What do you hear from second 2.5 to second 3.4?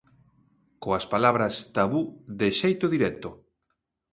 xeito directo.